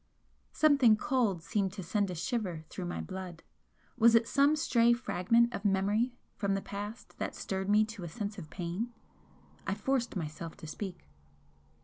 [0.51, 3.43] Something cold seemed to send a shiver through my blood
[3.95, 8.09] was it some stray fragment of memory from the past that stirred me to a
[8.09, 8.91] sense of pain?
[9.67, 11.05] I forced myself to speak.